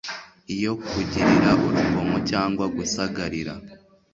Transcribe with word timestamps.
iyo 0.55 0.71
kugirira 0.89 1.49
urugomo 1.65 2.17
cyangwa 2.29 2.65
gusagarira 2.77 3.53